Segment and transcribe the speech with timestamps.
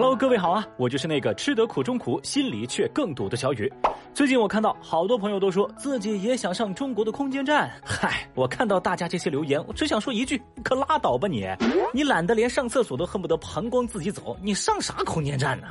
[0.00, 3.70] Hello，各位好啊，我就是那个吃得苦中苦，心里却更堵的小雨。
[4.14, 7.70] 最近我看到好多朋友都说自己也想上中国的空间站。
[7.84, 11.46] 嗨，我看到大家这些留言，我只想说一句：可拉倒吧你！
[11.92, 15.66] 你懒得连上厕所都恨不得膀胱自己走，你上啥空间站呢？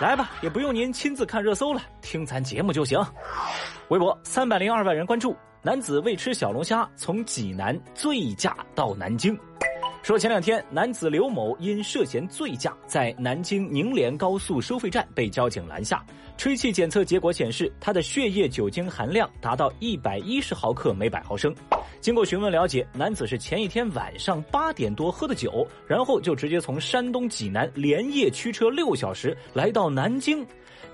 [0.00, 2.98] 来吧，也不用您亲自看热搜了，听咱节目就行。
[3.88, 9.38] 微博三百零二万人关注，男子为吃小龙虾从济南醉驾到南京。
[10.02, 16.04] 说前两天，男子刘某因涉嫌醉驾，在南京宁连高速收费站被交警拦下。
[16.36, 21.54] 吹气检测结果显示，他的血液酒精含量达到一百一十毫克每百毫升。
[22.00, 30.44] 经过询问了解，男子是前一天晚上八点多喝的酒，然后就直接从山东济南连夜驱车六小时来到南京。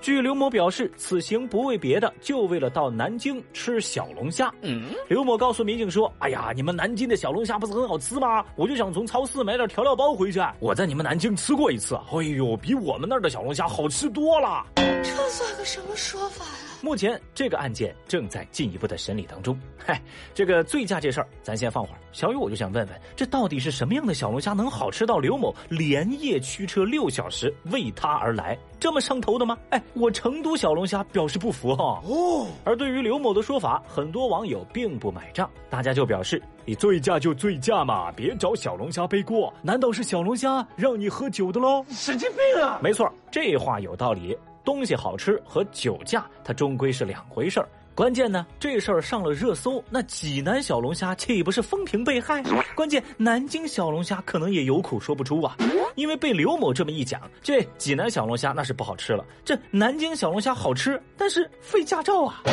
[0.01, 4.53] 据刘某表示，此行不为别的，就为了到南京吃小龙虾。
[4.61, 8.45] 嗯，刘某告诉民警说：“哎呀，你们南京的小龙虾不是很好吃吗？
[8.55, 10.41] 我就想从从超市买点调料包回去。
[10.59, 16.68] 我在你们南京吃过一次，哎呦，比我们那儿的小龙虾好吃多了。”这算个什么说法呀？
[16.81, 19.57] 目前这个案件正在进一步的审理当中。
[19.77, 20.01] 嗨，
[20.33, 21.99] 这个醉驾这事儿，咱先放会儿。
[22.11, 28.57] 小雨，我就想问问，这到底是什么样的小龙虾能好吃到刘某连夜驱车六小时为他而来？
[28.79, 29.57] 这么上头的吗？
[29.71, 32.01] 哎，我成都小龙虾表示不服哈。
[32.05, 32.47] 哦。
[32.63, 39.53] 而对于刘某的说法，很多网友并不买账，大家就表示：你醉驾就醉驾嘛，别找小龙虾背锅。
[39.61, 41.83] 难道是小龙虾让你喝酒的喽？
[41.89, 42.79] 神经病啊！
[42.81, 44.37] 没错，这话有道理。
[44.69, 47.67] 东西好吃和酒驾，它终归是两回事儿。
[47.95, 52.43] 关键呢，这事儿上了热搜，那济南小龙虾岂不是风评被害？
[52.75, 55.57] 关键南京小龙虾可能也有苦说不出啊，
[55.95, 62.43] 因为被刘某这么一讲，这济南小龙虾那是不好吃了，这南京小龙虾好吃，但是费驾照啊。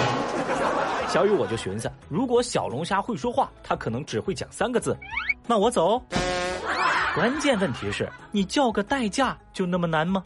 [1.11, 4.97] 小雨我就寻思，如果小龙虾会说话，它可能只会讲三个字：
[5.47, 6.03] 那我走。
[7.15, 10.25] 关键问题是，你叫个代驾就那么难吗？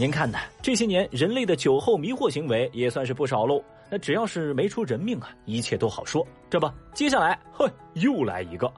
[0.00, 0.38] 您看呢？
[0.62, 3.62] 这些年人类的酒后迷惑行为也算是不少喽。
[3.90, 6.26] 那只要是没出人命啊，一切都好说。
[6.48, 8.72] 这不，接下来，嘿，又来一个。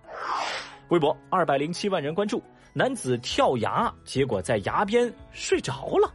[0.89, 6.13] 微博二百零七万人关注，男子跳崖，结果在崖边睡着了。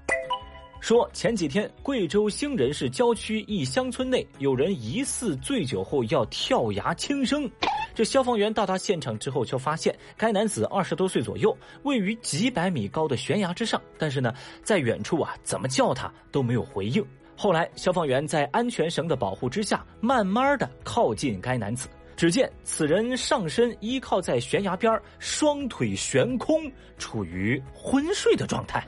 [0.81, 7.49] 说前几天贵州兴仁市郊区一乡村内，有人疑似醉酒后要跳崖轻生。
[7.97, 14.31] 这消防员到达现场之后，却发现该男子二十多岁左右，位于几百米高的悬崖之上，但是呢，
[14.61, 17.03] 在远处啊，怎么叫他都没有回应。
[17.35, 28.87] 后来，消防员在安全绳的保护之下，慢慢的靠近该男子，只见此人上身依靠在悬崖边，双腿悬空，处于昏睡的状态。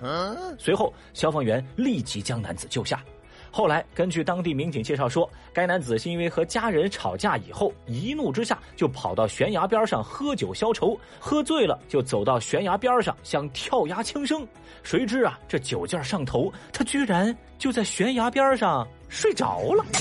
[0.59, 3.03] 随后，消防员立即将男子救下。
[3.51, 14.47] 后来，根据当地民警介绍说，该男子是因为和家人吵架以后，一怒之下就跑到悬崖边上喝酒消愁，喝醉了就走到悬崖边上想跳崖轻生，
[14.83, 19.83] 谁知啊，这酒劲上头，他居然就在悬崖边上睡着了。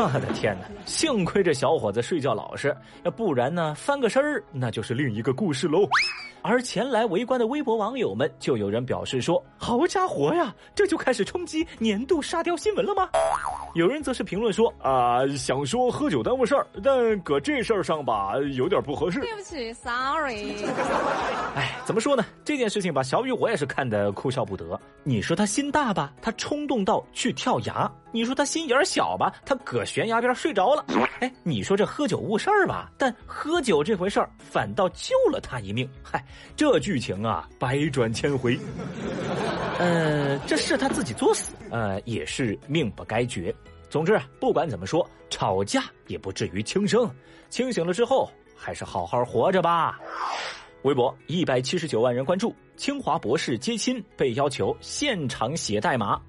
[0.00, 0.66] 我的天哪！
[0.86, 5.88] 幸亏这小伙子睡觉老实，要不然呢，翻个身那就是另一个故事喽。
[6.48, 13.06] 而前来围观的微博网友们，就有人表示说：“好家伙呀，这就开始冲击年度沙雕新闻了吗？”
[13.76, 20.64] 有人则是评论说：“啊，想说喝酒耽误事儿，但搁这事儿上吧，有点不合适。”对不起，sorry。
[21.54, 22.24] 哎，怎么说呢？
[22.46, 24.80] 这件事情吧，小雨我也是看得哭笑不得。
[25.04, 30.82] 你说他心大吧，他冲动到去跳崖；你说他心眼小吧，他搁悬崖边睡着了。
[31.20, 35.86] 哎，你说这喝酒误事儿吧，但喝酒这回事儿反倒救了他一命。
[36.02, 36.24] 嗨。
[36.56, 38.58] 这剧情啊，百转千回。
[39.78, 43.54] 呃，这是他自己作死，呃，也是命不该绝。
[43.88, 47.08] 总之，不管怎么说，吵架也不至于轻生。
[47.48, 49.98] 清醒了之后，还是好好活着吧。
[50.82, 56.20] 微博一百七十九万人关注，清华博士接亲被要求现场写代码。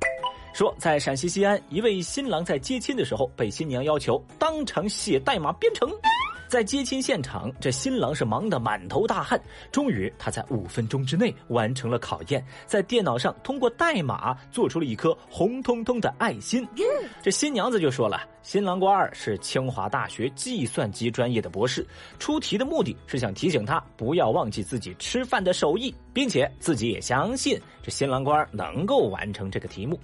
[0.53, 5.89] 说在陕西西安，一位新郎在接亲的时候被新娘要求当场写代码编程。
[6.49, 9.39] 在接亲现场，这新郎是忙得满头大汗。
[9.71, 16.67] 终于，他在五分钟之内完成了考验，在电脑上通过代码做出了一颗红彤彤的爱心。
[17.21, 21.85] 这新娘子就说了，新郎官儿是清华大学计算机专业的博士，
[22.17, 29.99] 出题的目的是想提醒他不要忘记自己吃饭的手艺，并且自己也相信这新郎官能够完成这个题目。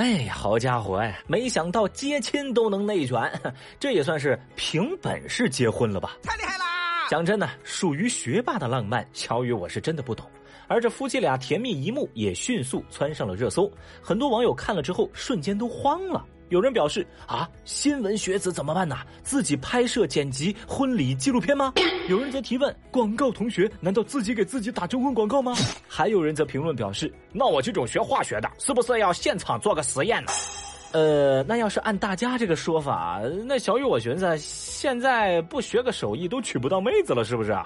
[0.00, 1.18] 哎，好家伙呀！
[1.26, 3.30] 没想到接亲都能内卷，
[3.78, 6.16] 这也算是凭本事结婚了吧？
[6.22, 7.06] 太厉害啦！
[7.10, 10.24] 讲真的，属于学霸的浪漫，小雨我是真的不懂。
[10.70, 13.68] 而这夫妻俩甜蜜一幕也迅速窜上了热搜，
[14.00, 16.24] 很多网友看了之后瞬间都慌了。
[16.48, 18.98] 有人表示啊，新闻学子怎么办呢？
[19.24, 21.72] 自己拍摄剪辑婚礼纪录片吗？
[22.08, 25.56] 有人则提问：广告同学难道自己给自己打征婚广告吗？
[25.88, 30.30] 还有人则评论表示：那我这种学化学的，是不是要现场做个实验呢？
[30.92, 37.56] 呃，那要是按大家这个说法，那小雨我寻思，现在不学个手艺都娶不到妹子了，是不是？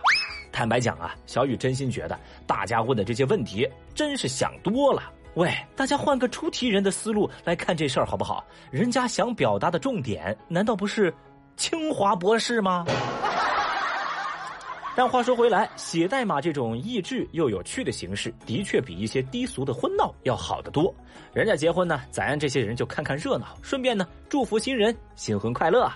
[0.55, 2.17] 坦白讲啊，小雨真心觉得
[2.47, 5.03] 大家问的这些问题真是想多了。
[5.35, 8.45] 喂，大家换个出题人的思路来看这事儿好不好？
[8.71, 11.13] 人家想表达的重点难道不是
[11.57, 12.87] 清华博士吗？
[14.95, 20.95] 但话说回来，写代码这种益智又有趣的形式，的确比一些低俗的婚闹要好得多。
[21.33, 25.91] 人家结婚呢，咱这些人就看看热闹，顺便呢祝福新人新婚快乐。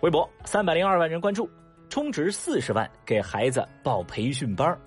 [0.00, 1.48] 微博三百零二万人关注，
[1.98, 4.78] 充值四十万给孩子报培训班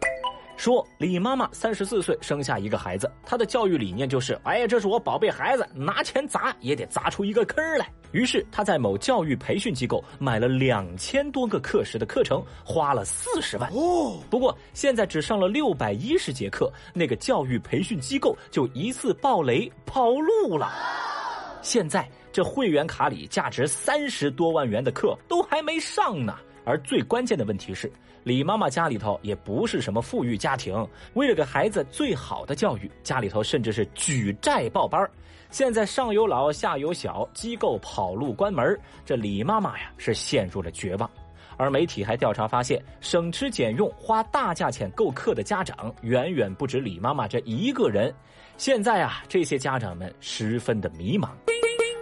[0.56, 7.86] 说李妈妈三十四岁生下一个孩子，她的教育理念就是：哎呀，这是我宝贝孩子，拿钱砸也得砸出一个坑来。
[8.14, 13.70] 于是她在某教育培训机构买了两千多个课时的课程，花了四十万。
[13.74, 20.72] 哦，不过现在只上了六百一十节课，那个教育培训机构就一次暴雷跑路了。
[21.62, 26.38] 现在这会员卡里价值三十多万元的课都还没上呢。
[26.64, 27.92] 而最关键的问题是，
[28.24, 35.10] 李妈妈家里头也不是什么富裕家庭，为了给孩子最好的教育，家里头甚至是举债报班
[35.50, 41.10] 现在上有老下有小，机构跑路关门这李妈妈呀是陷入了绝望。
[41.58, 48.14] 而媒体还调查发现，省吃俭用花大价钱购课的家长远远不止李妈妈这一个人。
[48.58, 51.30] 现在啊，这些家长们十分的迷茫。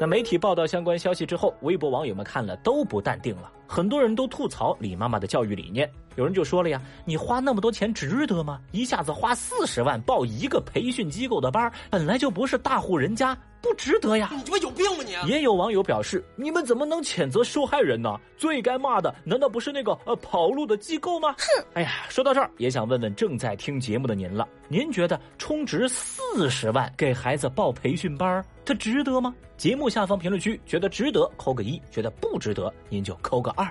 [0.01, 3.51] 那媒体报道相关消息之后，微博网友们看了都不淡定了。
[3.67, 8.59] 很多人都吐槽李妈妈的教育理念，有人就说了呀：“你花那么多钱值得吗？
[8.71, 15.29] 一下子花四十万报一个培训机构的班，本来就不是大户人家，不值得呀！”你他妈有病吧你？
[15.29, 18.19] 也有网友表示：“你们怎么能谴责受害人呢？
[18.38, 21.65] 最该骂的难道不是那个呃跑路的机构吗？”哼！
[21.73, 29.33] 哎呀，说到这儿，也想问问正在听节目的您了：您觉得充值四十万给孩子报培训班，它值得吗？
[29.56, 33.51] 节目下方评论区觉得值得扣个一，觉得不值得您就扣个。
[33.51, 33.69] 二，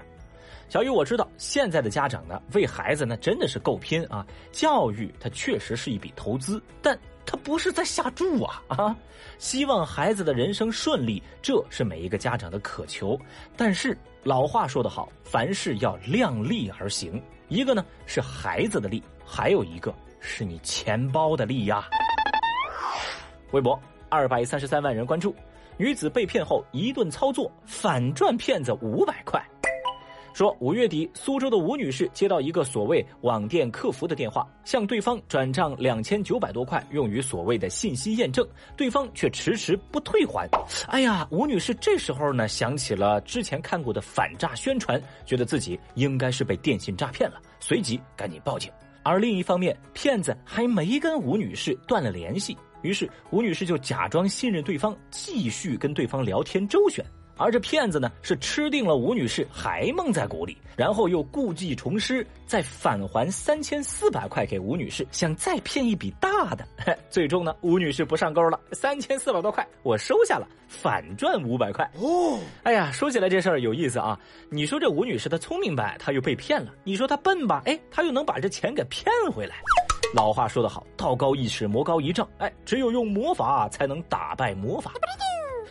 [0.69, 4.27] 小雨，我知道现在的家长呢，为孩子呢真的是够拼啊。
[4.53, 8.97] 教育它确实是一笔投资，但它不是在下注啊啊！
[9.39, 13.19] 希望孩子的人生顺利，这是每一个家长的渴求。
[13.57, 17.23] 但是老话说得好，凡事要量力而行。
[17.49, 21.89] 一个呢是孩子的利，还有一个是你钱包的利呀。
[23.53, 23.81] 微博
[24.11, 25.35] 二百三十三万人关注，
[25.79, 29.43] 女子被骗后一顿操作，反赚骗子五百块。
[30.39, 38.47] 说五月底，苏州的吴女士接到一个所谓网店客服的电话，向对方转账两千九百多块，用于所谓的信息验证，
[38.77, 40.49] 对方却迟迟不退还。
[40.87, 48.71] 哎呀，吴女士这时候呢想起了之前看过的反诈宣传，觉得自己应该是被电信诈骗了，随即赶紧报警。
[49.03, 57.05] 而另一方面，骗子还没跟吴女士断了联系，于是吴女士就假装信任对方，继续跟对方聊天周旋。
[57.39, 66.67] 而这骗子呢，是吃定了吴女士，还蒙在鼓里，然后又故技重施，再返还三千四百块给吴女士，想再骗一笔大的。
[67.09, 71.89] 最终呢，吴女士不上钩了，三千四百多块我收下了，反赚五百块。
[71.95, 74.19] 哦，哎呀，说起来这事儿有意思啊。
[74.51, 79.57] 你说这吴女士她聪明吧，她又被骗了；你说她笨吧，哎，她又能把这钱给骗回来。
[80.15, 82.27] 老话说得好，道高一尺，魔高一丈。
[82.39, 84.91] 哎，只有用魔法才能打败魔法。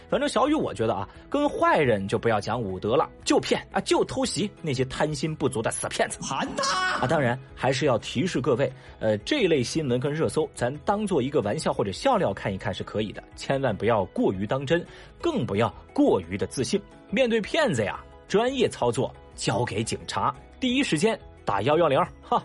[0.09, 6.17] 反正小雨，我觉得啊，跟坏人就不要讲武德了，就骗啊，就偷袭那些贪心不足的死骗子。
[6.21, 7.07] 盘他啊！
[7.07, 14.85] 当然还是要提示各位，呃，这类新闻跟热搜，咱当做一个玩笑或者笑料看一看是可以的，千万不要过于当真，
[15.21, 16.81] 更不要过于的自信。
[17.09, 22.41] 面对骗子呀，专业操作交给警察，第一时间打幺幺零哈。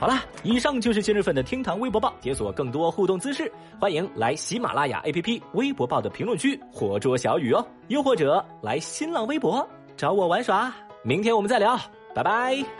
[0.00, 10.72] 好啦，以上就是今日份的厅堂微博报，解锁更多互动姿势，欢迎来喜马拉雅 APP 微博报的评论区活捉小雨哦，又或者来新浪微博找我玩耍。
[11.02, 11.78] 明天我们再聊，
[12.14, 12.79] 拜拜。